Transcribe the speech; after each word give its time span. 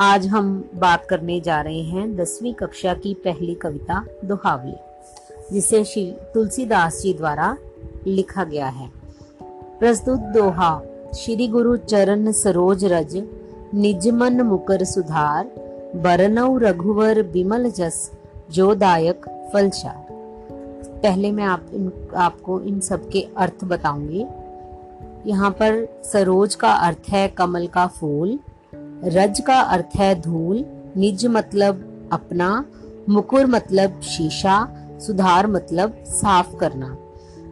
आज 0.00 0.26
हम 0.26 0.70
बात 0.74 1.06
करने 1.06 1.40
जा 1.40 1.60
रहे 1.60 1.82
हैं 1.82 2.16
दसवीं 2.16 2.54
कक्षा 2.54 2.94
की 2.94 3.14
पहली 3.14 3.54
कविता, 3.54 4.04
दोहावली, 4.24 4.74
जिसे 5.52 5.84
श्री 5.84 6.16
तुलसीदास 6.34 7.00
जी 7.02 7.14
द्वारा 7.14 7.56
लिखा 8.06 8.44
गया 8.44 8.66
है। 8.66 8.90
प्रस्तुत 9.80 10.20
दोहा, 10.20 10.82
श्री 11.14 11.48
गुरु 11.48 11.76
चरण 11.76 12.32
सरोज 12.32 12.84
रज, 12.84 13.16
निज 13.74 14.08
मन 14.08 14.40
मुकर 14.40 14.84
सुधार, 14.84 15.44
बरनऊ 15.96 16.58
रघुवर 16.58 17.22
बिमल 17.22 17.70
जस, 17.70 18.10
जो 18.50 18.74
दायक 18.74 19.50
फलचार 19.52 20.06
पहले 21.02 21.32
मैं 21.32 21.44
आप 21.44 21.66
इन, 21.74 21.92
आपको 22.16 22.60
इन 22.60 22.80
सब 22.80 23.08
के 23.08 23.26
अर्थ 23.36 23.64
बताऊँगी। 23.64 24.26
यहाँ 25.30 25.50
पर 25.50 25.86
सरोज 26.04 26.54
का 26.54 26.72
अर्थ 26.72 27.10
है 27.10 27.28
कमल 27.28 27.66
का 27.66 27.86
फूल 27.86 28.38
रज 29.04 29.40
का 29.40 29.60
अर्थ 29.60 29.96
है 29.96 30.14
धूल, 30.20 30.64
निज 30.96 31.26
मतलब 31.26 32.08
अपना, 32.12 32.64
मुकुर 33.08 33.46
मतलब 33.46 34.00
शीशा, 34.02 34.56
सुधार 35.00 35.46
मतलब 35.46 36.02
साफ़ 36.06 36.56
करना। 36.56 36.96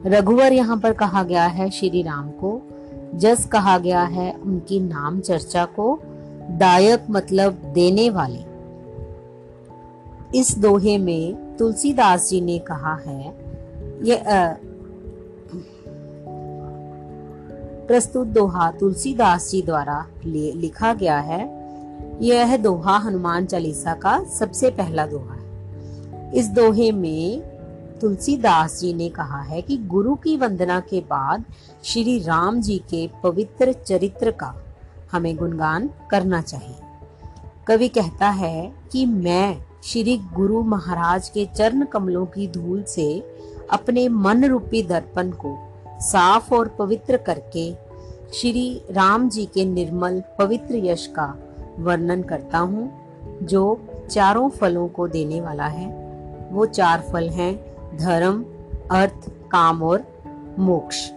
रघुवर 0.07 0.52
यहाँ 0.52 0.77
पर 0.77 0.93
कहा 0.93 1.23
गया 1.23 1.47
है 1.47 1.71
श्री 1.71 2.02
राम 2.02 2.29
को, 2.30 2.61
जस 3.15 3.47
कहा 3.47 3.79
गया 3.79 4.02
है 4.02 4.33
उनकी 4.33 4.80
नाम 4.80 5.21
चर्चा 5.21 5.65
को, 5.65 5.98
दायक 6.51 7.07
मतलब 7.11 7.62
देने 7.74 8.09
वाले। 8.10 8.46
इस 10.38 10.59
दोहे 10.59 10.99
में 10.99 11.57
तुलसीदास 11.57 12.29
जी 12.30 12.41
ने 12.41 12.59
कहा 12.59 12.95
है, 13.07 13.29
ये 14.02 14.16
प्रस्तुत 17.88 18.27
दोहा 18.27 18.70
तुलसीदास 18.70 19.51
जी 19.51 19.62
द्वारा 19.62 20.06
लिखा 20.24 20.95
गया 20.95 21.19
है। 21.19 21.41
यह 22.23 22.56
दोहा 22.56 22.98
हनुमान 22.98 23.46
चालीसा 23.46 23.95
का 23.95 24.24
सबसे 24.24 24.70
पहला 24.70 25.06
दोहा 25.06 25.34
है। 25.34 26.32
इस 26.34 26.48
दोहे 26.48 26.93
में 26.93 27.40
तुलसीदास 28.01 28.80
जी 28.80 28.95
ने 28.95 29.09
कहा 29.09 29.40
है 29.40 29.63
कि 29.63 29.76
गुरु 29.76 30.15
की 30.15 30.37
वंदना 30.37 30.80
के 30.80 31.01
बाद 31.01 31.45
श्री 31.85 32.18
राम 32.18 32.60
जी 32.60 32.79
के 32.79 33.10
पवित्र 33.23 33.73
चरित्र 33.73 34.30
का 34.30 34.54
हमें 35.13 35.37
गुणगान 35.37 35.91
करना 36.10 36.41
चाहिए। 36.41 36.76
कवि 37.66 37.88
कहता 37.88 38.30
है 38.30 38.73
कि 38.93 39.07
मैं 39.07 39.59
श्री 39.85 40.16
गुरु 40.16 40.63
महाराज 40.63 41.29
के 41.29 41.48
चरण 41.57 41.85
कमलों 41.85 42.26
की 42.26 42.48
धूल 42.48 42.82
से 42.82 43.37
अपने 43.70 44.09
मन 44.09 44.45
रूपी 44.45 44.82
दर्पण 44.82 45.30
को 45.30 45.68
साफ़ 46.01 46.54
और 46.54 46.68
पवित्र 46.68 47.16
करके 47.16 47.73
श्री 48.32 48.82
राम 48.91 49.29
जी 49.29 49.46
के 49.46 49.65
निर्मल 49.65 50.23
पवित्र 50.38 50.77
यश 50.77 51.07
का 51.07 51.38
वर्णन 51.79 52.23
करता 52.23 52.59
हूँ, 52.59 53.01
जो 53.43 53.80
चारों 54.10 54.49
फलों 54.49 54.88
को 54.88 55.09
देने 55.09 55.41
वाला 55.41 55.66
है। 55.66 56.09
वो 56.52 56.66
चार 56.66 57.01
फल 57.13 57.29
हैं, 57.29 57.65
धर्म, 57.96 58.45
अर्थ, 58.91 59.29
काम 59.51 59.82
और 59.82 60.04
मोक्ष। 60.59 61.10